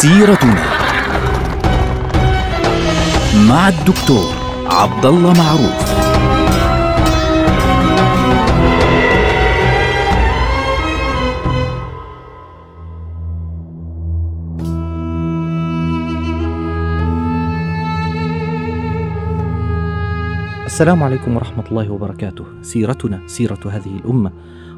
[0.00, 0.64] سيرتنا
[3.48, 4.34] مع الدكتور
[4.66, 5.90] عبد الله معروف
[20.66, 22.44] السلام عليكم ورحمة الله وبركاته.
[22.62, 24.32] سيرتنا سيرة هذه الأمة،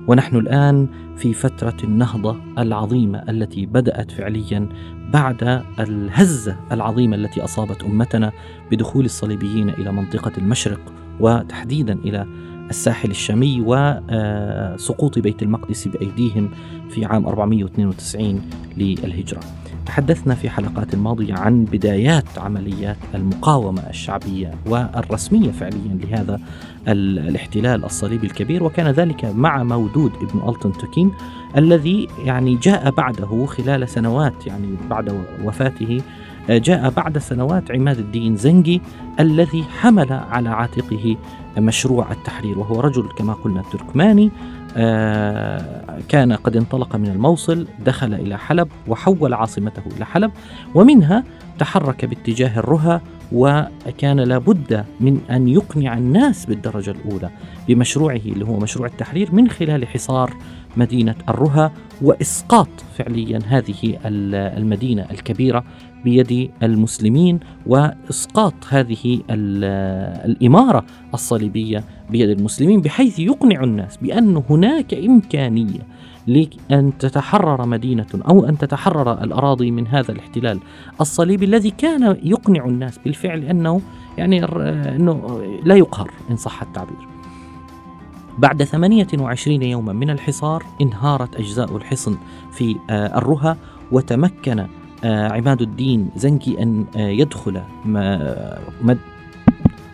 [0.06, 4.68] ونحن الآن في فترة النهضة العظيمة التي بدأت فعليا
[5.12, 8.32] بعد الهزة العظيمة التي أصابت أمتنا
[8.70, 10.80] بدخول الصليبيين إلى منطقة المشرق
[11.20, 12.26] وتحديدا إلى
[12.72, 16.50] الساحل الشامي وسقوط بيت المقدس بأيديهم
[16.90, 18.40] في عام 492
[18.76, 19.40] للهجرة.
[19.86, 26.40] تحدثنا في حلقات ماضية عن بدايات عمليات المقاومة الشعبية والرسمية فعليا لهذا
[26.88, 31.12] الاحتلال الصليبي الكبير وكان ذلك مع مودود ابن ألتون توكين
[31.56, 36.00] الذي يعني جاء بعده خلال سنوات يعني بعد وفاته
[36.48, 38.82] جاء بعد سنوات عماد الدين زنجي
[39.20, 41.16] الذي حمل على عاتقه
[41.58, 44.30] مشروع التحرير وهو رجل كما قلنا تركماني
[44.76, 50.30] آه، كان قد انطلق من الموصل دخل إلى حلب وحول عاصمته إلى حلب
[50.74, 51.24] ومنها
[51.58, 53.00] تحرك باتجاه الرها
[53.32, 57.30] وكان لابد من أن يقنع الناس بالدرجة الأولى
[57.68, 60.36] بمشروعه اللي هو مشروع التحرير من خلال حصار
[60.76, 65.64] مدينة الرها وإسقاط فعليا هذه المدينة الكبيرة
[66.04, 75.80] بيد المسلمين وإسقاط هذه الإمارة الصليبية بيد المسلمين بحيث يقنع الناس بأن هناك إمكانية
[76.26, 80.60] لأن تتحرر مدينة أو أن تتحرر الأراضي من هذا الاحتلال
[81.00, 83.80] الصليبي الذي كان يقنع الناس بالفعل أنه
[84.18, 87.12] يعني أنه لا يقهر إن صح التعبير.
[88.38, 92.16] بعد 28 يوما من الحصار انهارت أجزاء الحصن
[92.52, 93.56] في آه، الرها
[93.92, 94.66] وتمكن
[95.04, 97.60] عماد الدين زنكي أن آه، يدخل
[98.82, 98.98] مد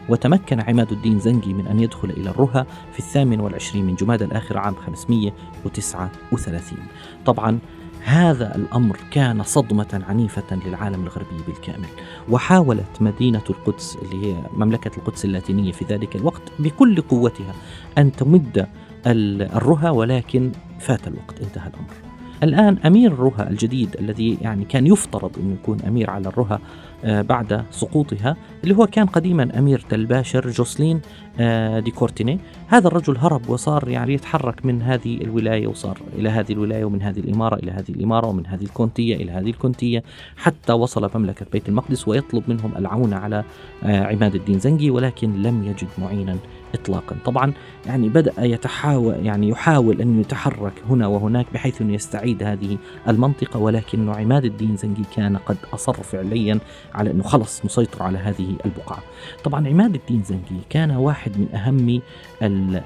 [0.09, 4.59] وتمكن عماد الدين زنجي من أن يدخل إلى الرها في الثامن والعشرين من جماد الآخر
[4.59, 6.79] عام 539
[7.27, 7.59] طبعا
[8.05, 11.89] هذا الأمر كان صدمة عنيفة للعالم الغربي بالكامل
[12.29, 17.55] وحاولت مدينة القدس اللي هي مملكة القدس اللاتينية في ذلك الوقت بكل قوتها
[17.99, 18.67] أن تمد
[19.07, 22.08] الرها ولكن فات الوقت انتهى الأمر.
[22.43, 26.61] الآن أمير الرها الجديد الذي يعني كان يفترض أن يكون أمير على الرها
[27.05, 31.01] آه، بعد سقوطها اللي هو كان قديما أمير تلباشر جوسلين
[31.41, 32.39] آه، دي كورتيني.
[32.69, 37.19] هذا الرجل هرب وصار يعني يتحرك من هذه الولاية وصار إلى هذه الولاية ومن هذه
[37.19, 40.03] الإمارة إلى هذه الإمارة ومن هذه الكونتية إلى هذه الكونتية
[40.37, 43.45] حتى وصل مملكة بيت المقدس ويطلب منهم العون على
[43.83, 46.37] آه، عماد الدين زنجي ولكن لم يجد معينا
[46.75, 47.17] اطلاقا.
[47.25, 47.53] طبعا
[47.87, 54.09] يعني بدأ يتحاول يعني يحاول أن يتحرك هنا وهناك بحيث انه يستعيد هذه المنطقة ولكن
[54.09, 56.59] عماد الدين زنجي كان قد أصر فعليا
[56.95, 59.03] على أنه خلص مسيطر على هذه البقعة.
[59.45, 62.01] طبعا عماد الدين زنجي كان واحد من أهم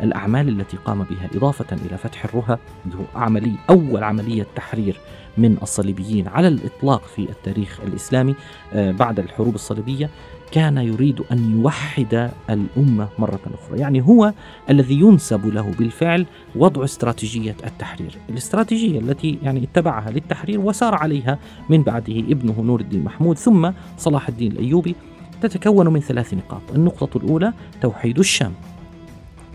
[0.02, 2.58] الأعمال التي قام بها إضافة إلى فتح الرها
[3.14, 5.00] عملي أول عملية تحرير
[5.38, 8.34] من الصليبيين على الإطلاق في التاريخ الإسلامي
[8.72, 10.10] آه، بعد الحروب الصليبية.
[10.52, 14.32] كان يريد أن يوحد الأمة مرة أخرى، يعني هو
[14.70, 16.26] الذي ينسب له بالفعل
[16.56, 23.04] وضع استراتيجية التحرير، الاستراتيجية التي يعني اتبعها للتحرير وسار عليها من بعده ابنه نور الدين
[23.04, 24.94] محمود ثم صلاح الدين الأيوبي
[25.42, 28.52] تتكون من ثلاث نقاط، النقطة الأولى توحيد الشام.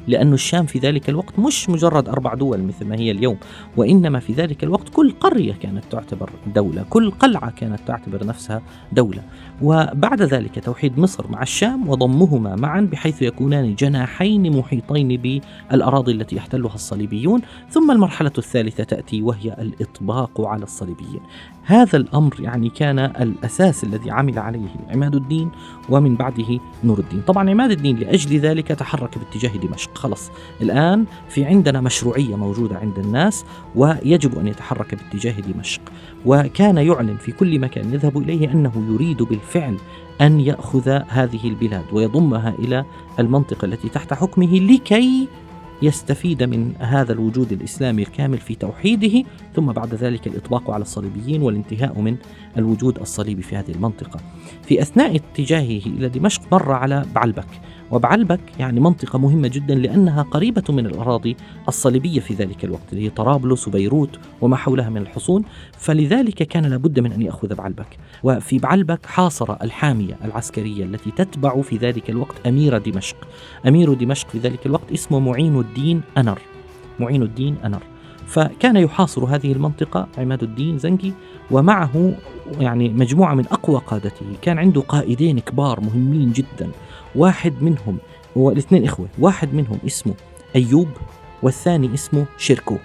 [0.08, 3.38] لأن الشام في ذلك الوقت مش مجرد أربع دول مثل ما هي اليوم
[3.78, 9.24] وإنما في ذلك الوقت كل قرية كانت تعتبر دولة كل قلعة كانت تعتبر نفسها دولة.
[9.62, 15.42] وبعد ذلك توحيد مصر مع الشام وضمهما معا بحيث يكونان جناحين محيطين
[15.72, 17.42] بالأراضي التي يحتلها الصليبيون.
[17.70, 21.22] ثم المرحلة الثالثة تأتي وهي الإطباق على الصليبيين.
[21.64, 25.52] هذا الأمر يعني كان الأساس الذي عمل عليه عماد الدين
[25.90, 27.22] ومن بعده نور الدين.
[27.22, 29.97] طبعا عماد الدين لأجل ذلك تحرك باتجاه دمشق.
[29.98, 33.46] خلص الآن في عندنا مشروعية موجودة عند الناس
[33.76, 35.82] ويجب أن يتحرك باتجاه دمشق
[36.26, 39.78] وكان يعلن في كل مكان يذهب إليه أنه يريد بالفعل
[40.22, 42.86] أن يأخذ هذه البلاد ويضمها إلى
[43.20, 45.28] المنطقة التي تحت حكمه لكي
[45.82, 49.24] يستفيد من هذا الوجود الإسلامي الكامل في توحيده
[49.56, 52.18] ثم بعد ذلك الإطباق على الصليبيين والانتهاء من
[52.58, 54.20] الوجود الصليبي في هذه المنطقة.
[54.64, 57.48] في أثناء اتجاهه إلى دمشق مر على بعلبك
[57.92, 61.36] وبعلبك يعني منطقة مهمة جدا لأنها قريبة من الأراضي
[61.68, 65.44] الصليبية في ذلك الوقت اللي هي طرابلس وبيروت وما حولها من الحصون.
[65.78, 67.98] فلذلك كان لابد من أن يأخذ بعلبك.
[68.24, 73.18] وفي بعلبك حاصر الحامية العسكرية التي تتبع في ذلك الوقت أمير دمشق.
[73.68, 76.40] أمير دمشق في ذلك الوقت اسمه معين الدين أنر.
[77.00, 77.84] معين الدين أنر.
[78.28, 81.14] فكان يحاصر هذه المنطقة عماد الدين زنكي
[81.52, 82.14] ومعه
[82.60, 84.26] يعني مجموعة من أقوى قادته.
[84.42, 86.72] كان عنده قائدين كبار مهمين جدا.
[87.16, 87.98] واحد منهم
[88.38, 90.14] هو الاثنين إخوة واحد منهم اسمه
[90.56, 90.90] أيوب
[91.44, 92.78] والثاني اسمه شيركو.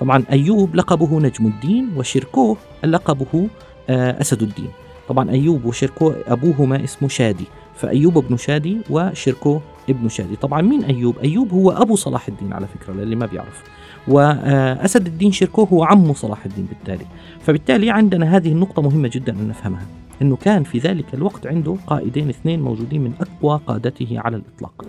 [0.00, 3.48] طبعا أيوب لقبه نجم الدين وشيركو لقبه
[3.90, 4.68] آه، أسد الدين.
[5.08, 7.44] طبعا أيوب وشيركو أبوهما اسمه شادي
[7.76, 10.36] فأيوب ابن شادي وشيركو ابن شادي.
[10.36, 13.62] طبعا مين أيوب؟ أيوب هو أبو صلاح الدين على فكرة للي ما بيعرف.
[14.08, 17.06] وأسد الدين شيركو هو عم صلاح الدين بالتالي.
[17.40, 19.86] فبالتالي عندنا هذه النقطة مهمة جدا أن نفهمها.
[20.22, 24.84] أنه كان في ذلك الوقت عنده قائدين اثنين موجودين من أقوى قادته على الإطلاق.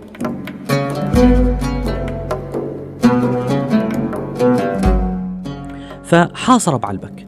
[6.04, 7.26] فحاصر بعلبك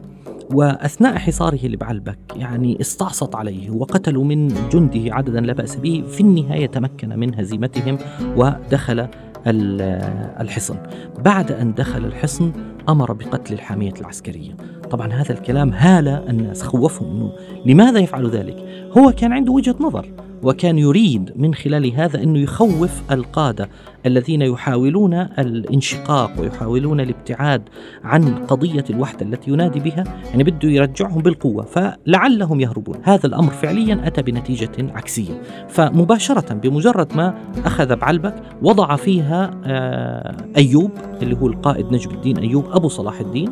[0.53, 6.65] وأثناء حصاره لبعلبك يعني استعصت عليه وقتلوا من جنده عددا لا بأس به في النهاية
[6.65, 7.97] تمكن من هزيمتهم
[8.35, 9.07] ودخل
[9.49, 10.75] الحصن.
[11.19, 12.51] بعد أن دخل الحصن
[12.89, 14.51] أمر بقتل الحامية العسكرية.
[14.91, 17.31] طبعا هذا الكلام هال الناس خوفهم انه
[17.65, 20.05] لماذا يفعل ذلك؟ هو كان عنده وجهة نظر.
[20.43, 23.69] وكان يريد من خلال هذا أنه يخوف القادة
[24.05, 27.61] الذين يحاولون الانشقاق ويحاولون الابتعاد
[28.03, 32.95] عن قضية الوحدة التي ينادي بها يعني بده يرجعهم بالقوة فلعلهم يهربون.
[33.03, 35.41] هذا الأمر فعليا أتى بنتيجة عكسية.
[35.69, 42.65] فمباشرة بمجرد ما أخذ بعلبك وضع فيها آه، أيوب اللي هو القائد نجم الدين أيوب
[42.71, 43.49] أبو صلاح الدين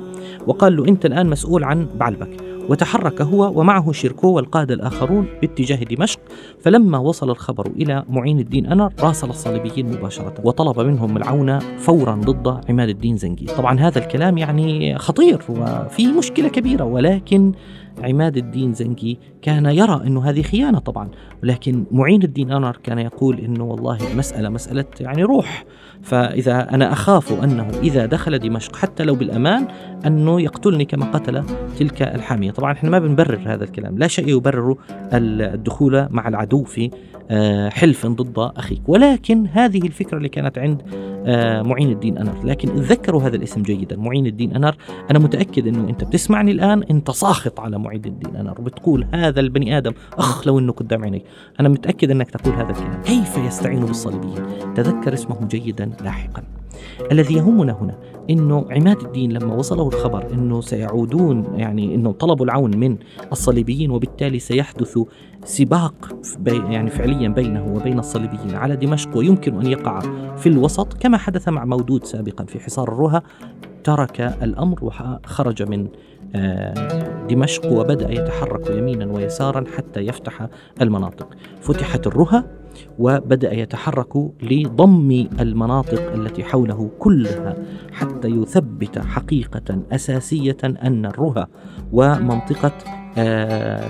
[0.48, 2.57] وقال له أنت الآن مسؤول عن بعلبك.
[2.70, 6.20] وتحرك هو ومعه شيركو والقادة الآخرون باتجاه دمشق
[6.60, 12.70] فلما وصل الخبر إلى معين الدين أنر راسل الصليبيين مباشرة وطلب منهم العون فورا ضد
[12.70, 13.46] عماد الدين زنجي.
[13.46, 17.52] طبعا هذا الكلام يعني خطير وفيه مشكلة كبيرة ولكن
[18.04, 21.10] عماد الدين زنكي كان يرى أنه هذه خيانة طبعا
[21.44, 25.66] ولكن معين الدين أنر كان يقول أنه والله المسألة مسألة يعني روح.
[26.02, 29.68] فإذا أنا أخاف أنه إذا دخل دمشق حتى لو بالأمان
[30.06, 31.44] أنه يقتلني كما قتل
[31.80, 32.52] تلك الحامية.
[32.52, 34.78] طبعا إحنا ما بنبرر هذا الكلام لا شيء يبرر
[35.14, 36.90] الدخول مع العدو في
[37.32, 38.82] آه، حلف ضد أخيك.
[38.88, 40.82] ولكن هذه الفكرة اللي كانت عند
[41.26, 44.76] آه، معين الدين أنر لكن تذكروا هذا الاسم جيدا معين الدين أنر
[45.12, 49.78] أنا متأكد أنه أنت بتسمعني الآن أنت ساخط على معين الدين أنر وبتقول هذا البني
[49.78, 51.24] آدم أخ لو أنه قدام عيني
[51.60, 53.02] أنا متأكد أنك تقول هذا الكلام.
[53.02, 56.44] كيف يستعين بالصليبيين؟ تذكر اسمه جيدا لاحقا.
[57.12, 57.96] الذي يهمنا هنا
[58.30, 62.98] إنه عماد الدين لما وصله الخبر إنه سيعودون يعني إنه طلبوا العون من
[63.32, 65.00] الصليبيين وبالتالي سيحدث
[65.44, 66.16] سباق
[66.48, 70.00] يعني فعليا بينه وبين الصليبيين على دمشق ويمكن أن يقع
[70.36, 70.94] في الوسط.
[70.94, 73.24] كما حدث مع مودود سابقا في حصار الرها
[73.84, 75.88] ترك الأمر وخرج من
[76.36, 80.48] آه، دمشق وبدأ يتحرك يمينا ويسارا حتى يفتح
[80.82, 81.28] المناطق.
[81.62, 82.44] فتحت الرها
[83.00, 87.56] وبدأ يتحرك لضم المناطق التي حوله كلها
[87.92, 91.48] حتى يثبت حقيقة أساسية أن الرها
[91.92, 92.72] ومنطقة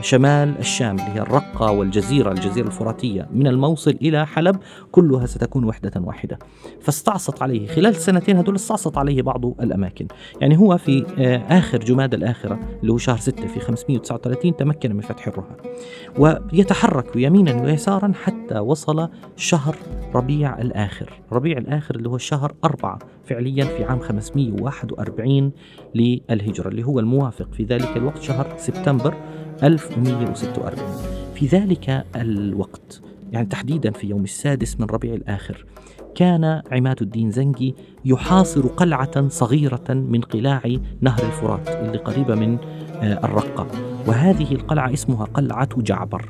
[0.02, 4.56] شمال الشام اللي هي الرقة والجزيرة الجزيرة الفراتية من الموصل إلى حلب
[4.92, 6.40] كلها ستكون وحدة واحدة.
[6.82, 7.68] فاستعصت عليه.
[7.68, 10.08] خلال السنتين هدول استعصت عليه بعض الأماكن.
[10.42, 15.02] يعني هو في آه، آخر جماد الآخرة اللي هو شهر 6 في 539 تمكن من
[15.02, 15.56] فتح الرها
[16.20, 19.76] ويتحرك يمينا ويسارا حتى وصل شهر
[20.16, 21.22] ربيع الآخر.
[21.32, 25.52] ربيع الآخر اللي هو الشهر أربعة فعليا في عام 541
[25.96, 29.17] للهجرة اللي هو الموافق في ذلك الوقت شهر سبتمبر
[29.64, 35.66] 1146 في ذلك الوقت يعني تحديدا في يوم السادس من ربيع الآخر
[36.16, 40.62] كان عماد الدين زنجي يحاصر قلعة صغيرة من قلاع
[41.02, 42.58] نهر الفرات اللي قريبة من
[43.02, 43.68] آه، الرقة.
[44.08, 46.26] وهذه القلعة اسمها قلعة جعبر.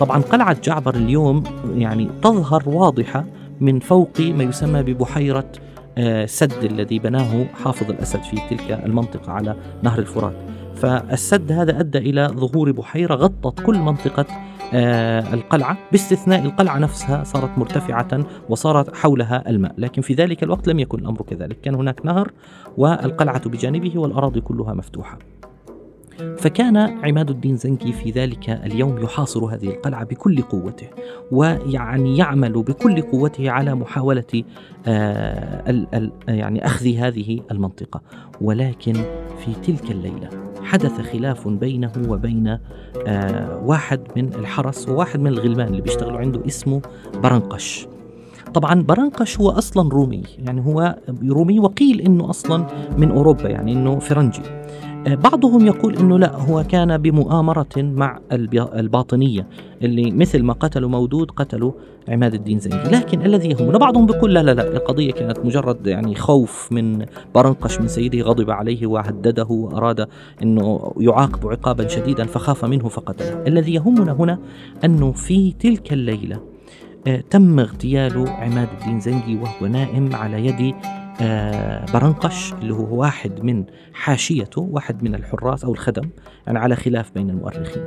[0.00, 1.44] طبعا قلعة جعبر اليوم
[1.76, 3.24] يعني تظهر واضحة
[3.60, 5.52] من فوق ما يسمى ببحيرة
[5.98, 6.28] آه،
[6.62, 10.36] الذي بناه حافظ الأسد في تلك المنطقة على نهر الفرات.
[10.82, 14.26] فالسد هذا أدى إلى ظهور بحيرة غطت كل منطقة
[14.74, 15.78] آه، القلعة.
[15.92, 19.74] باستثناء القلعة نفسها صارت مرتفعة وصارت حولها الماء.
[19.78, 21.60] لكن في ذلك الوقت لم يكن الأمر كذلك.
[21.60, 22.32] كان هناك نهر
[22.76, 25.18] والقلعة بجانبه والأراضي كلها مفتوحة.
[26.38, 30.86] فكان عماد الدين زنكي في ذلك اليوم يحاصر هذه القلعة بكل قوته
[31.32, 34.42] ويعني يعمل بكل قوته على محاولة
[34.86, 35.86] آه
[36.28, 38.00] يعني أخذ هذه المنطقة.
[38.40, 38.92] ولكن
[39.38, 40.28] في تلك الليلة
[40.62, 42.58] حدث خلاف بينه وبين
[43.06, 46.82] آه واحد من الحرس وواحد من الغلمان اللي بيشتغلوا عنده اسمه
[47.22, 47.86] برنقش.
[48.54, 50.96] طبعا برنقش هو أصلا رومي يعني هو
[51.28, 52.66] رومي وقيل إنه أصلا
[52.98, 54.42] من أوروبا يعني إنه فرنجي.
[55.06, 58.20] بعضهم يقول إنه لا هو كان بمؤامرة مع
[58.52, 59.46] الباطنية
[59.82, 61.72] اللي مثل ما قتلوا مودود قتلوا
[62.08, 66.14] عماد الدين زنكي لكن الذي يهمنا بعضهم بيقول لا لا لا القضية كانت مجرد يعني
[66.14, 70.08] خوف من برنقش من سيده غضب عليه وهدده وأراد
[70.42, 73.42] أنه يعاقب عقابا شديدا فخاف منه فقتله.
[73.46, 74.38] الذي يهمنا هنا
[74.84, 76.40] أنه في تلك الليلة
[77.06, 81.01] آه، تم اغتيال عماد الدين زنجي وهو نائم على يد آه،
[81.94, 86.08] برنقش اللي هو واحد من حاشيته واحد من الحراس أو الخدم
[86.46, 87.82] يعني على خلاف بين المؤرخين.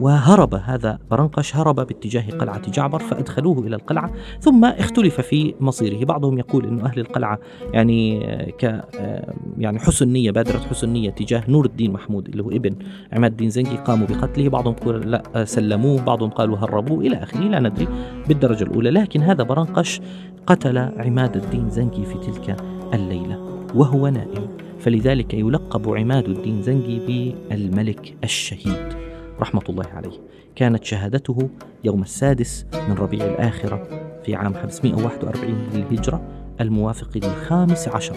[0.00, 4.10] وهرب هذا برنقش هرب باتجاه قلعة جعبر فأدخلوه إلى القلعة
[4.40, 6.04] ثم اختلف في مصيره.
[6.04, 7.38] بعضهم يقول أن أهل القلعة
[7.72, 12.42] يعني آه، ك آه، يعني حسن نية بادرة حسن نية تجاه نور الدين محمود اللي
[12.42, 12.76] هو ابن
[13.12, 14.48] عماد الدين زنكي قاموا بقتله.
[14.48, 16.02] بعضهم يقول لا سلموه.
[16.02, 17.00] بعضهم قالوا هربوه.
[17.00, 17.88] إلى آخره لا ندري
[18.28, 18.90] بالدرجة الأولى.
[18.90, 20.00] لكن هذا برنقش
[20.46, 24.48] قتل عماد الدين زنكي في تلك الليلة وهو نائم.
[24.78, 28.94] فلذلك يلقب عماد الدين زنجي بالملك الشهيد.
[29.40, 30.20] رحمة الله عليه.
[30.56, 31.50] كانت شهادته
[31.84, 33.88] يوم السادس من ربيع الآخرة
[34.24, 36.22] في عام 541 للهجرة
[36.60, 38.16] الموافق للخامس عشر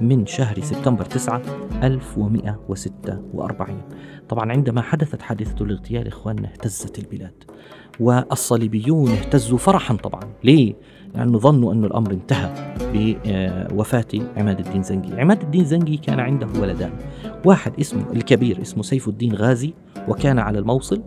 [0.00, 1.42] من شهر سبتمبر 9
[1.82, 3.82] 1146
[4.28, 7.44] طبعا عندما حدثت حادثة الاغتيال إخواننا اهتزت البلاد
[8.00, 10.22] والصليبيون اهتزوا فرحا طبعا.
[10.44, 10.74] ليه؟
[11.14, 14.04] لأنه ظنوا أن الأمر انتهى بوفاة
[14.36, 15.20] عماد الدين زنجي.
[15.20, 16.90] عماد الدين زنجي كان عنده ولدان.
[17.44, 19.74] واحد اسمه الكبير اسمه سيف الدين غازي
[20.08, 21.02] وكان على الموصل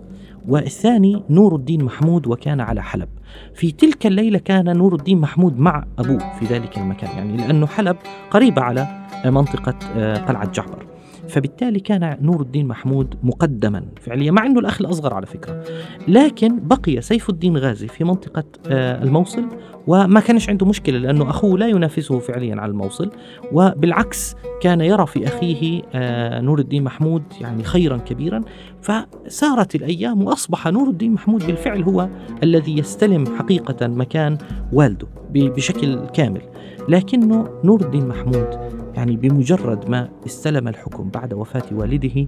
[0.47, 3.07] والثاني نور الدين محمود وكان على حلب.
[3.53, 7.97] في تلك الليلة كان نور الدين محمود مع أبوه في ذلك المكان يعني لأنه حلب
[8.31, 8.87] قريبة على
[9.25, 10.85] منطقة آه، قلعة جعفر.
[11.27, 15.63] فبالتالي كان نور الدين محمود مقدما فعليا مع إنه الأخ الأصغر على فكرة.
[16.07, 19.45] لكن بقي سيف الدين غازي في منطقة آه، الموصل
[19.87, 23.09] وما كانش عنده مشكلة لأنه أخوه لا ينافسه فعليا على الموصل.
[23.51, 28.41] وبالعكس كان يرى في أخيه آه، نور الدين محمود يعني خيرا كبيرا.
[28.81, 32.09] فسارت الأيام وأصبح نور الدين محمود بالفعل هو
[32.43, 34.37] الذي يستلم حقيقة مكان
[34.73, 36.41] والده بشكل كامل.
[36.89, 42.27] لكنه نور الدين محمود يعني بمجرد ما استلم الحكم بعد وفاة والده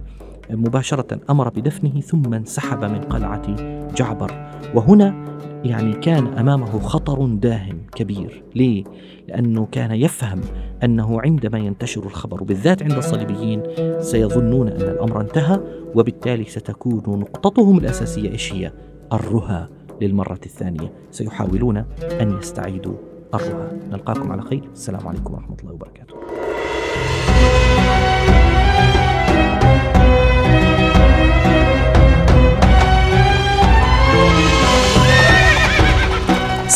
[0.50, 3.56] مباشرة أمر بدفنه ثم انسحب من قلعة
[3.94, 5.24] جعبر وهنا
[5.64, 8.84] يعني كان أمامه خطر داهم كبير، ليه؟
[9.28, 10.40] لأنه كان يفهم
[10.84, 13.62] أنه عندما ينتشر الخبر بالذات عند الصليبيين
[14.00, 15.60] سيظنون أن الأمر انتهى
[15.94, 18.72] وبالتالي ستكون نقطتهم الأساسية إيش هي؟
[19.12, 19.68] الرهى
[20.00, 21.76] للمرة الثانية، سيحاولون
[22.20, 22.94] أن يستعيدوا
[23.34, 23.68] الرهى.
[23.90, 26.14] نلقاكم على خير، السلام عليكم ورحمة الله وبركاته.